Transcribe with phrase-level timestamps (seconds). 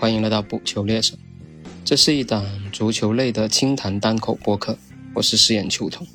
[0.00, 1.14] 欢迎来到补球猎手，
[1.84, 2.42] 这是一档
[2.72, 4.78] 足球类的轻谈单口播客，
[5.12, 6.06] 我是饰演球童。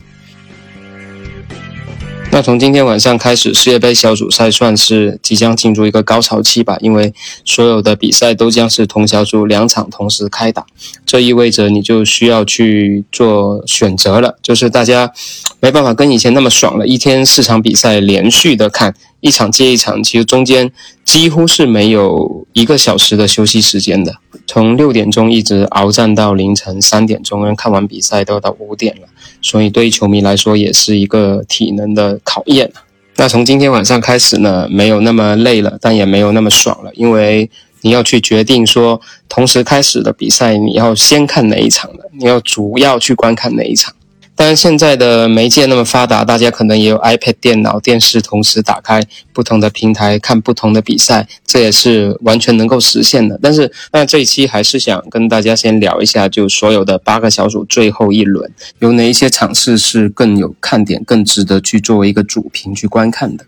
[2.32, 7.14] 那从今天晚上开始，世界杯小组赛算是即将进入一个高潮期吧，因为
[7.46, 10.66] 所有的比赛都将是同小组两场同时开打，
[11.06, 15.14] 这意味着你就需要去做选择了，就是大家
[15.60, 20.72] 没办法跟以前那么爽了，一天四场比赛连续的看，一场接一场，其实中间
[21.04, 24.14] 几乎是没有一个小时的休息时间的，
[24.46, 29.08] 从六点钟一直鏖战到凌晨三点钟，看完比赛都要到五点了。
[29.42, 32.72] 所以对于球迷来说也是一个体能的考验。
[33.16, 37.50] 那从今天晚上开始呢，没有那么累了，但也没有那么爽了，因为
[37.82, 43.92] 你要去决定说，同时开始的比赛你要先看哪一场的，你要主要去观看哪一场。
[44.38, 49.02] 但是现在的媒介那么发达，大家可能也有 iPad、电脑、电视同时打开
[49.32, 53.40] 不同的平台看不同的比赛，这也是完全能够实现的。
[53.42, 63.46] 但是，那这一期还是想跟大家先聊一下，就所有的八个小组最后一轮有哪一些场次是更有看点、更值得去作为一个主频去观看的。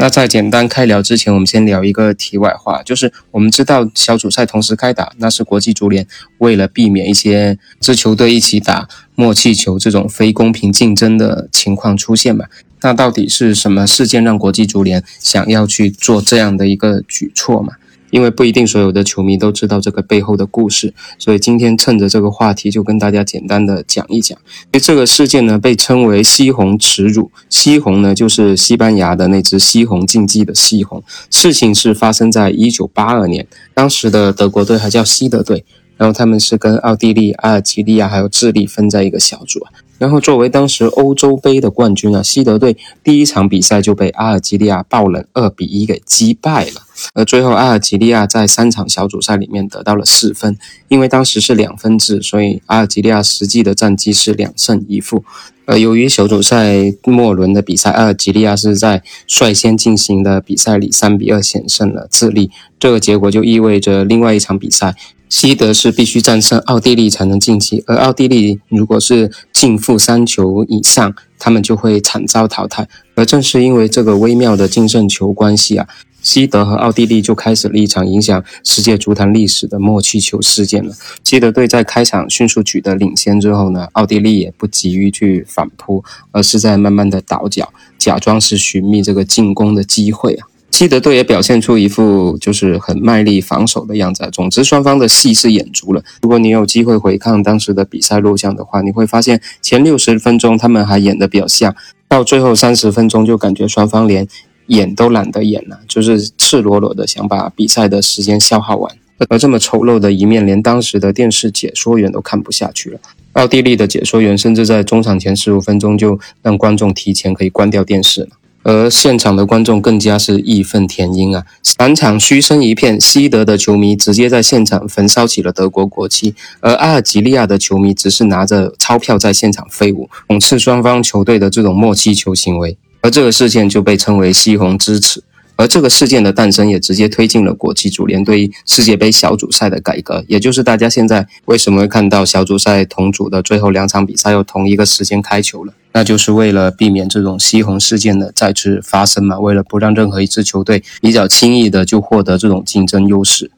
[0.00, 6.06] 那在简单开聊之前，我们先聊一个题外话，就是我们知道小组赛同时开打，那是国际足联
[6.38, 12.46] 为了避免一些支球队一起打默契球这种非公平竞争的情况出现嘛？
[12.80, 17.74] 那到底是什么事件让国际足联想要去做这样的一个举措嘛？
[18.10, 24.38] 因为不一定所有的球迷都知道这个背后的故事，所以今天趁着这个话题，就跟大家简单的讲一讲。
[24.64, 27.30] 因为这个事件呢，被称为西红耻辱。
[27.48, 31.02] 西红呢，就是西班牙的那只西红竞技的西红。
[31.30, 35.64] 事情是发生在一九八二年，当时的德国队还叫西德队，
[35.96, 39.60] 然后他们是跟奥地利、阿尔及利亚还有智利分在一个小组。
[40.00, 46.80] 然后作为当时欧洲杯的冠军啊，西德队第一场比赛就被阿尔及利亚爆冷二比一给击败了。
[47.12, 50.56] 而最后阿尔及利亚在三场小组赛里面得到了四分，
[50.88, 55.22] 因为当时是两分制，所以阿尔及利亚实际的战绩是两胜一负。
[55.66, 64.94] 呃，由于小组赛末轮的比赛，阿尔及利亚是在率先进行的比赛里三比二险胜了智利，这个结果就意味着另外一场比赛。
[65.30, 72.88] 西德是必须战胜奥地利才能晋级，而奥地利如果是净负三球以上，他们就会惨遭淘汰。
[73.14, 75.86] 而正是因为这个微妙的净胜球关系啊，
[76.20, 80.92] 西德和奥地利就开始了一场影响世界足坛历史的默契球事件了。
[81.22, 86.02] 西德队在开场迅速取得领先之后呢，奥地利也不急于去反扑，
[86.32, 90.48] 而是在慢慢的倒脚，假装是寻觅这个进攻的机会啊。
[90.80, 94.26] 西德队也表现出一副就是很卖力防守的样子。
[94.32, 96.02] 总之，双方的戏是演足了。
[96.22, 101.76] 如果你有机会回看当时的比赛录像的话，你会发现前六十分钟他们还演得比较像，
[102.08, 104.26] 到最后三十分钟就感觉双方连
[104.68, 108.90] 演都懒得演了，就是赤裸裸的想把比赛的时间消耗完。
[109.28, 112.98] 而这么丑陋的一面，连当时的电视解说员都看不下去了。
[113.34, 118.28] 奥地利的解说员甚至在中场前十五分钟就让观众提前可以关掉电视了。
[118.62, 121.44] 而现场的观众更加是义愤填膺啊！
[121.78, 132.76] 满场嘘声一片，西德的球迷直接在现场焚烧起了德国国旗，而阿尔及利亚的球迷只是拿着钞票在现场飞舞，讽刺双方球队的这种默契球行为。
[133.00, 135.22] 而这个事件就被称为“西红之耻”。
[135.56, 153.50] 而这个事件的诞生也直接推进了国际足联对于世界杯小组赛的改革，也就是大家现在为什么会看到小组赛同组的最后两场比赛又同一个时间开球了，那就是为了避免这种西红事件的再次发生嘛，为了不让任何一支球队比较轻易的就获得这种竞争优势。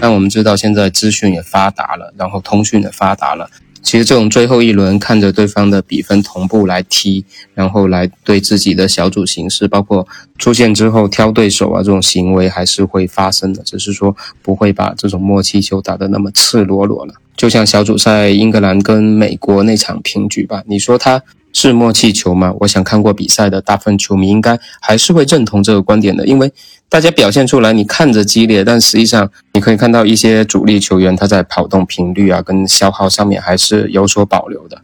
[0.00, 3.48] 那我们知道现在资讯也发达了，然后通讯也发达了。
[3.82, 10.06] 其实这种最后一轮看着对方的比分同步来踢，然后来对自己的小组形势，包括
[10.38, 17.14] 出现之后挑对手啊这种行为还是会发生的，只是说不会把这种默契球打得那么赤裸裸了。
[17.36, 21.22] 就像小组赛英格兰跟美国那场平局吧，你说他。
[21.54, 22.50] 是默契球吗？
[22.60, 26.50] 我想看过比赛的大部分球迷应该还是会认同这个观点的，因为
[26.92, 34.82] 大家表现出来，你看着激烈，但实际上你可以看到一些主力球员他在跑动频率啊跟消耗上面还是有所保留的。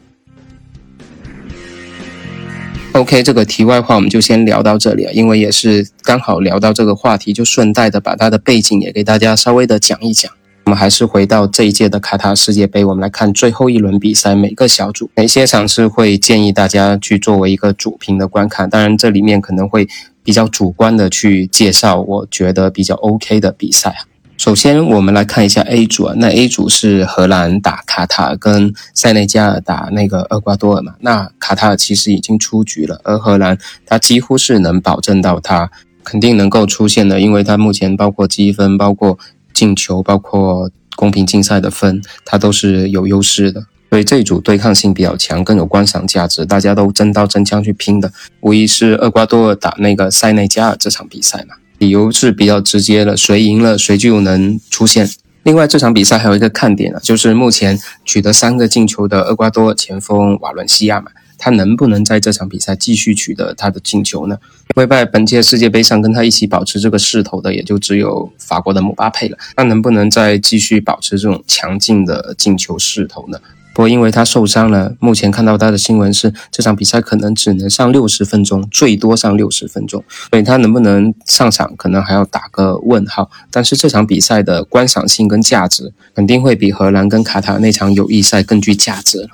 [2.93, 10.33] OK，这个题外话我们就先聊到这里啊，因为也是刚好聊到这个话题，就顺带的把它的背景也给大家稍微的讲一讲。
[10.65, 18.69] 我们还是回到这一届的卡塔世界杯，我们来看最后一轮比赛，每个小组哪些场次会建议大家去作为一个主评的观看。
[18.71, 19.87] 当然，这里面可能会
[20.29, 24.05] 比较主观的去介绍，我觉得比较 OK 的比赛啊。
[24.37, 26.15] 首先，我们来看一下 A 组啊。
[26.19, 30.93] 那 A 组是荷兰打卡塔尔，跟塞内加尔打那个厄瓜多尔嘛。
[31.01, 35.71] 那卡塔尔其实已经出局了，而荷兰它几乎是能保证到它
[36.05, 39.19] 肯定能够出现的，因为它目前包括积分、包括
[39.55, 43.65] 进球、包括公平竞赛的分，它都是有优势的。
[43.91, 51.57] 所以这一组对抗性比较强，更有观赏价值，大家都真刀真枪去拼的，无疑是厄瓜多尔打那个塞内加尔这场比赛嘛。
[51.79, 55.09] 理由是比较直接的，谁赢了谁就能出现。
[55.45, 64.37] 另外这场比赛还有一个看点啊，就是目前取得三个进球的厄瓜多尔前锋瓦伦西亚嘛，他能不能在这场比赛继续取得他的进球呢？
[64.75, 69.39] 会在本届世界杯上跟他一起保持这个势头的，也就只有法国的姆巴佩了。
[69.57, 73.39] 那能不能再继续保持这种强劲的进球势头呢？
[73.79, 83.31] 不过因为他受伤了，目前看到他的新闻是这场比赛可能只能上六十分钟，最多上六十分钟，所以他能不能上场可能还要打个问号。
[83.53, 89.29] 但是这场比赛的观赏性跟价值肯定会比荷兰跟卡塔尔那场友谊赛更具价值了。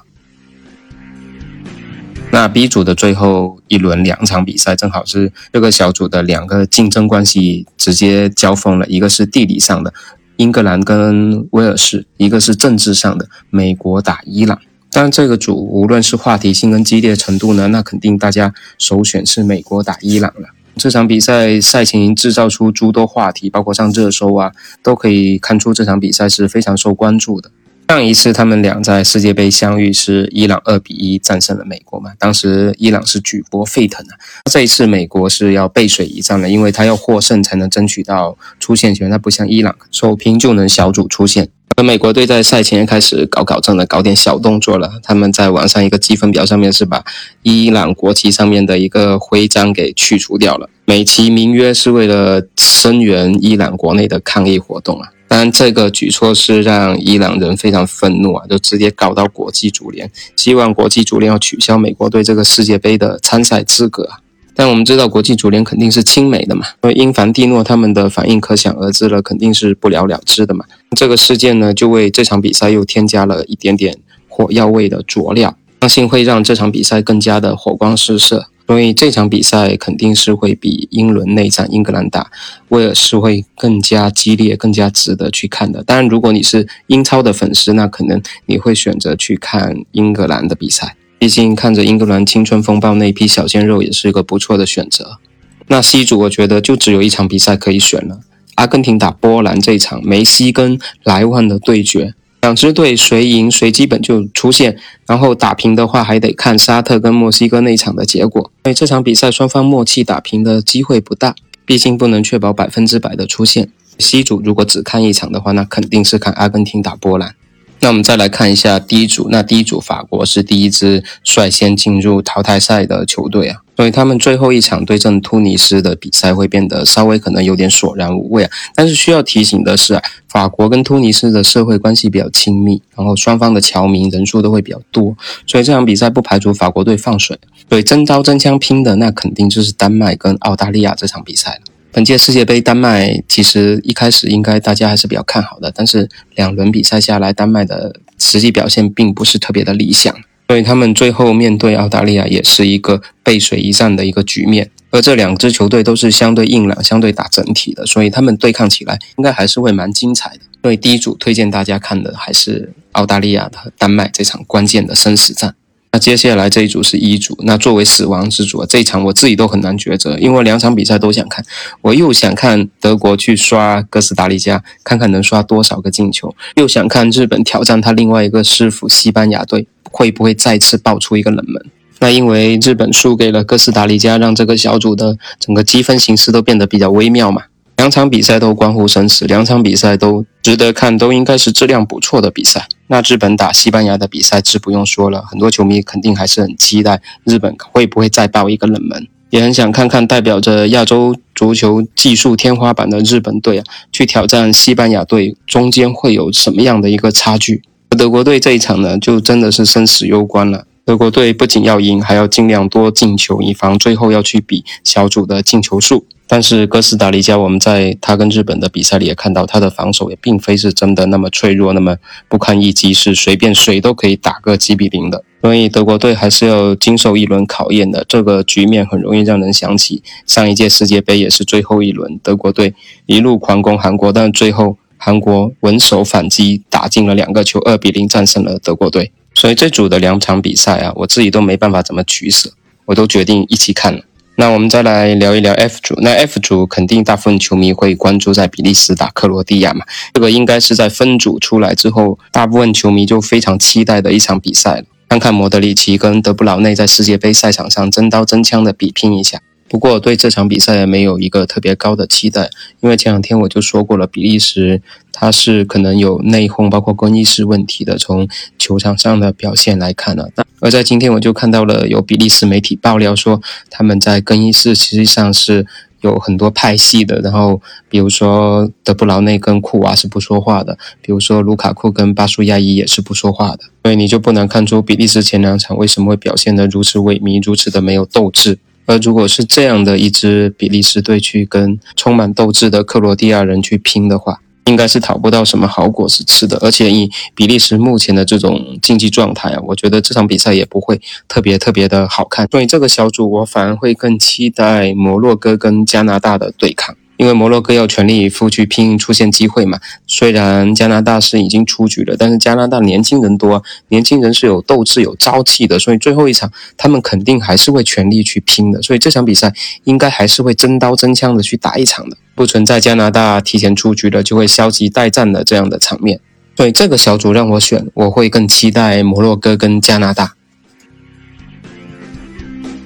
[2.30, 9.94] 那 B 组的最后一轮两场比赛，正好是这个小组的两个竞争关系直接交锋了，一个是地理上的。
[10.36, 14.58] 英格兰跟威尔士，一个是政治上的，美国打伊朗。
[14.90, 20.48] 当然，这个组无论是话题性跟激烈程度呢，那肯定大家首选是美国打伊朗了。
[20.76, 24.52] 这场比赛赛前制造出诸多话题，包括上热搜啊，
[24.82, 27.50] 都可以看出这场比赛是非常受关注的。
[27.88, 32.12] 上一次他们俩在世界杯相遇是伊朗二比一战胜了美国嘛？
[32.18, 34.16] 当时伊朗是举国沸腾啊。
[34.50, 39.10] 这一次美国是要背水一战了，因为他要获胜才能争取到出线权。
[39.10, 41.48] 他不像伊朗首拼就能小组出线。
[41.76, 44.92] 而美国队在赛前开始搞搞震了，搞点小动作了。
[45.02, 47.04] 他们在网上一个积分表上面是把
[47.42, 55.08] 伊朗国旗上面的一个徽章给去除掉了，美其名曰是为了声援伊朗国内的抗议活动啊。
[55.26, 64.08] 当然，这个举措是让伊朗人非常愤怒啊，就直接搞到国际足联，希望国际足联要取消美国队这个世界杯的参赛资格。
[64.54, 70.64] 但我们知道，国际足联肯定是亲美的嘛，因为英凡蒂诺他们的反应可想而知了，肯定是不了了之的嘛。
[70.94, 73.98] 这个事件呢，就为这场比赛又添加了一点点
[74.28, 78.46] 火药味的佐料，相信会让这场比赛更加的火光四射。
[78.66, 82.30] 所以这场比赛肯定是会比英伦内战英格兰打
[82.70, 85.84] 威尔士会更加激烈、更加值得去看的。
[85.84, 90.96] 当然，如果你是英超的粉丝，那可能你会选择去看英格兰的比赛。
[91.18, 95.18] 毕竟看着英格兰青春风暴那一批小鲜肉也是一个不错的选择。
[95.66, 98.20] 那 C 组我觉得就只有一场比赛可以选了，
[98.56, 102.14] 阿根廷打波兰这场梅西跟莱万的对决。
[102.42, 108.50] 两支队谁赢谁基本就出线，然后打平的话还得看沙特跟墨西哥那场的结果。
[108.64, 111.34] 所以这场比赛双方默契打平的机会不大，
[111.64, 113.70] 毕竟不能确保百分之百的出线。
[113.98, 117.34] C 组如果只看一场的话，那肯定是看阿根廷打波兰。
[117.80, 128.50] 那我们再来看一下第一组，那第一组法国是第一支率先进入淘汰赛的球队啊，所以他们最后一场对阵突尼斯的比赛会变得稍微可能有点索然无味啊。
[128.74, 135.16] 但是需要提醒的是啊，法国跟突尼斯的社会关系比较亲密，然后双方的侨民人数都会比较多，
[135.46, 137.38] 所以这场比赛不排除法国队放水。
[137.68, 141.60] 所以真刀真枪拼的那肯定就是丹麦跟澳大利亚这场比赛了。
[141.90, 150.14] 本届世界杯，丹麦其实一开始应该大家还是比较看好的，但是两轮比赛下来，丹麦的实际表现并不是特别的理想，
[150.48, 154.70] 所以他们最后面对澳大利亚也是一个背水一战的一个局面。
[154.90, 160.40] 而这两支球队都是相对硬朗、相对打整体的，所以他们对抗起来应该还是会蛮精彩的。
[160.62, 165.54] 所以第一组推荐大家看的还是澳大利亚和丹麦这场关键的生死战。
[165.94, 171.44] 那接下来这一组是一组，那作为死亡之组，这一场我自己都很难抉择，因为两场比赛都想看，
[171.82, 181.64] 我又想看德国去刷哥斯达黎加，看看能刷多少个进球，又想看日本挑战他另外一个师傅西班牙队，会不会再次爆出一个冷门？
[182.00, 187.42] 那因为日本输给了哥斯达黎加，让这个小组的整个积分形势都变得比较微妙嘛。
[187.76, 192.66] 两场比赛都关乎生死，两场比赛都值得看，都应该是质量不错的比赛。
[192.86, 207.62] 那日本打西班牙的比赛，自不用说了，很多球迷肯定还是很期待日本会不会再爆一个冷门，也很想看看代表着亚洲足球技术天花板的日本队啊，去挑战西班牙队，中间会有什么样的一个差距？
[207.96, 210.66] 德国队这一场呢，就真的是生死攸关了。
[210.84, 216.04] 德国队不仅要赢，还要尽量多进球，以防最后要去比小组的进球数。
[216.26, 221.96] 但是哥斯达黎加，我们在他跟日本的比赛里也看到，他的防守也并非是真的那么脆弱，那么
[222.28, 225.22] 不堪一击，是随便谁都可以打个几比零的。
[225.42, 228.04] 所以德国队还是要经受一轮考验的。
[228.08, 232.74] 这个局面很容易让人想起上一届世界杯，也是最后一轮，德国队
[233.06, 234.76] 一路狂攻韩国，但最后。
[234.96, 239.12] 韩国稳守反击，打进了两个球，二比零战胜了德国队。
[239.34, 242.50] 所以这组的两场比赛啊，我自己都没办法怎么取舍，
[242.86, 244.00] 我都决定一起看了。
[244.36, 245.94] 那我们再来聊一聊 F 组。
[246.00, 254.84] 那 F 组肯定大部分球迷会关注在比利时打克罗地亚嘛，这个应该是在分组出来之后，大部分球迷就非常期待的一场比赛了。
[255.08, 259.38] 看看莫德里奇跟德布劳内在世界杯赛场上真刀真枪的比拼一下。
[259.74, 267.98] 不过对这场比赛也没有一个特别高的期待，因为前两天我就说过了，比利时它是可能有内讧，包括更衣室问题的。
[267.98, 275.66] 从球场上的表现来看呢，那而在今天我就看到了有比利时媒体爆料说，他们在更衣室实际上是
[276.02, 277.20] 有很多派系的。
[277.20, 283.64] 然后比如说德布劳内跟库娃是不说话的，比如说卢卡库跟巴舒亚伊也是不说话的。
[283.82, 288.60] 所以你就不难看出比利时前两场为什么会表现得如此萎靡，如此的没有斗志。
[288.86, 296.58] 而如果是这样的一支比利时队去跟充满斗志的克罗地亚人去拼的话，应该是讨不到什么好果子吃的。
[296.62, 302.48] 而且以比利时目前的这种竞技状态啊，我觉得这场比赛也不会特别特别的好看。
[302.50, 306.96] 所以这个小组我反而会更期待摩洛哥跟加拿大的对抗。
[307.16, 319.52] 因为摩洛哥要全力以赴去拼出线机会嘛，虽然加拿大是已经出局了，但是加拿大年轻人多，年轻人是有斗志、有朝气的，所以最后一场他们肯定还是会全力去拼的，所以这场比赛
[319.84, 326.20] 应该还是会真刀真枪的去打一场的，不存在加拿大提前出局了就会消极待战的这样的场面。
[326.56, 330.34] 所以这个小组让我选，我会更期待摩洛哥跟加拿大。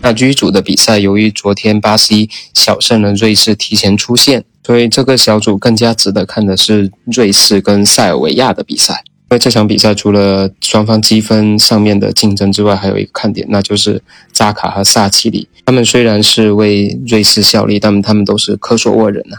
[0.01, 9.03] 那 G 组的比赛，由于昨天巴西小胜了瑞士，提前出线，所以这个小组更加值得看的是瑞士跟塞尔维亚的比赛。
[9.31, 14.01] 因为这场比赛除了双方积分上面的竞争之外，还有一个看点，那就是
[14.33, 15.47] 扎卡和萨奇里。
[15.67, 19.37] 他们虽然是为瑞士效力，但他们都是科索沃人呐。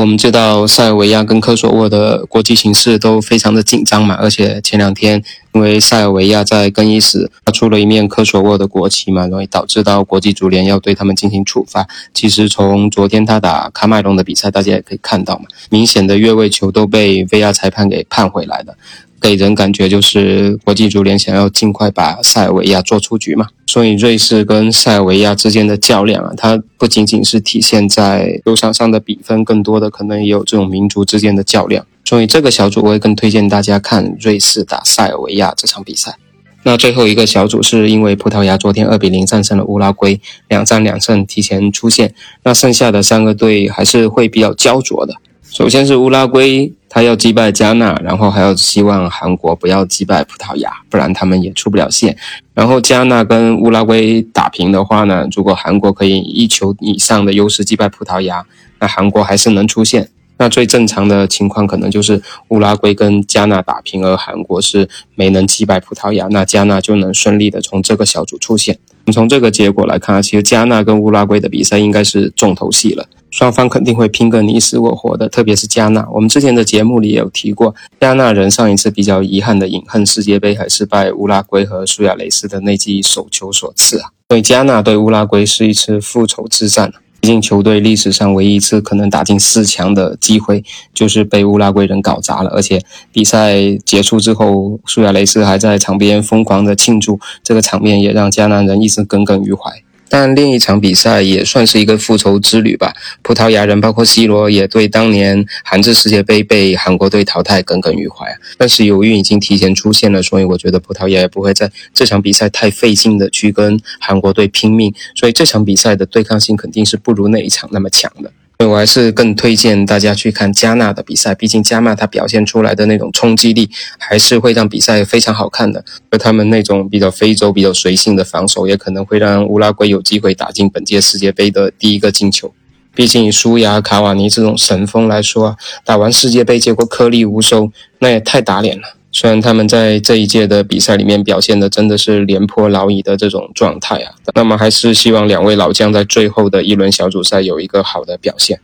[0.00, 5.22] 我们知道塞尔维亚跟科索沃的国际形势都非常的紧张嘛，而且前两天
[5.52, 11.86] 因为塞尔维亚在更衣室发出了一面科索沃的国旗嘛，容易导致到国际足联要对他们进行处罚。
[12.14, 18.74] 其实从昨天他打喀麦隆的比赛，大家也可以看到嘛，明显的越位球都被 VR 裁判给判回来的。
[19.22, 31.86] 给人感觉就是国际足联想要尽快把塞尔维亚做出局嘛，所以瑞士跟塞尔维亚之间的较量啊，它不仅仅是体现在球场上的比分，更多的可能也有这种民族之间的较量。
[32.04, 36.16] 所以这个小组我会更推荐大家看瑞士打塞尔维亚这场比赛。
[36.64, 42.12] 那最后一个小组是因为葡萄牙昨天二比零战胜了乌拉圭，两战两胜提前出线。
[42.42, 45.14] 那剩下的三个队还是会比较焦灼的。
[45.48, 46.72] 首先是乌拉圭。
[46.94, 52.14] 他要击败加纳，然后还要希望韩国不要击败葡萄牙，不然他们也出不了线。
[52.52, 58.44] 然后加纳跟乌拉圭打平的话呢，如果韩国可以一球以上的优势击败葡萄牙，
[58.78, 60.10] 那韩国还是能出线。
[60.36, 68.78] 那最正常的情况可能就是乌拉圭跟加纳打平，而韩国是没能击败葡萄牙，那加纳就能顺利的从这个小组出线。
[69.10, 73.06] 从这个结果来看，其实加纳跟乌拉圭的比赛应该是重头戏了。
[73.32, 76.06] 双方肯定会拼个你死我活的，特别是加纳。
[76.12, 84.10] 我们之前的节目里也有提过，加纳人上一次比较遗憾的饮恨世界杯，还是拜乌拉圭和苏亚雷斯的那记手球所赐啊。
[84.28, 86.92] 所以加纳对乌拉圭是一次复仇之战。
[87.20, 92.50] 毕竟球队历史上唯一一次可能打进四强的机会，就是被乌拉圭人搞砸了。
[92.50, 99.81] 而且比赛结束之后，苏亚雷斯还在场边疯狂的庆祝，这个场面也让加纳人一直耿耿于怀。
[100.12, 102.92] 但另一场比赛也算是一个复仇之旅吧。
[103.22, 108.26] 葡萄牙人包括 C 罗也对当年韩制世界杯被韩国队淘汰耿耿于怀。
[108.58, 114.92] 但是由于已经提前出现了，所以我觉得葡萄牙也不会在这场比赛太费劲的去跟韩国队拼命。
[115.14, 118.30] 所以这场比赛的对抗性肯定是不如那一场那么强的。
[118.66, 125.84] 我还是更推荐大家去看加纳的比赛，毕竟加纳他表现出来的那种冲击力，还是会让比赛非常好看的。
[126.10, 132.52] 而他们那种比较非洲、比较随性的防守，也可能会让乌拉圭有机会打进本届世界杯的第一个进球。
[132.94, 138.82] 毕竟以苏亚、卡瓦尼这种神锋来说，打完世界杯结果颗粒无收，那也太打脸了。
[139.14, 148.58] 虽然他们在这一届的比赛里面表现的真的是廉颇老矣的这种状态啊，那么还是希望两位老将在最后的一轮小组赛有一个好的表现。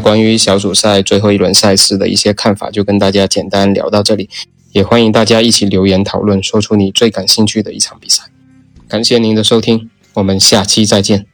[0.00, 4.30] 关于小组赛最后一轮赛事的一些看法，就跟大家简单聊到这里，
[4.72, 8.24] 也欢迎大家一起留言讨论，说出你最感兴趣的一场比赛。
[8.86, 11.33] 感谢您的收听，我们下期再见。